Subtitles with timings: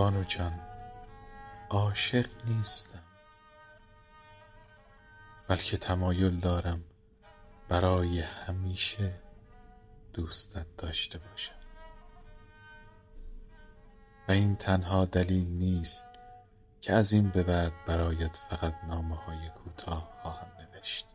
[0.00, 0.60] بانو جان
[1.70, 3.02] عاشق نیستم.
[5.48, 6.84] بلکه تمایل دارم
[7.68, 9.20] برای همیشه
[10.12, 11.60] دوستت داشته باشم.
[14.28, 16.06] و این تنها دلیل نیست
[16.80, 21.06] که از این به بعد برایت فقط نامه های کوتاه خواهم نوشت.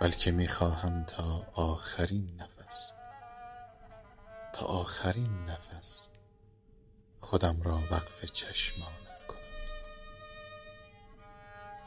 [0.00, 2.92] بلکه می خواهم تا آخرین نفس
[4.52, 6.08] تا آخرین نفس
[7.30, 9.38] خودم را وقف چشمانت کنم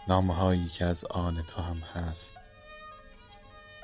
[0.07, 2.35] نامه هایی که از آن تو هم هست.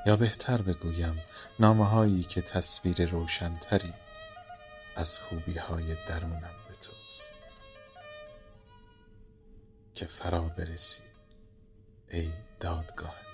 [0.06, 1.22] یا بهتر بگویم
[1.60, 3.94] نامه هایی که تصویر روشنتری
[4.96, 7.32] از خوبی های درونم به توست.
[9.96, 11.04] که فرا برسی
[12.08, 13.27] ای دادگاه